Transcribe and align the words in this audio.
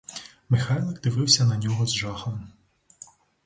Михайлик 0.49 1.01
дивився 1.01 1.45
на 1.45 1.57
нього 1.57 1.85
з 1.87 1.95
жахом. 1.95 2.49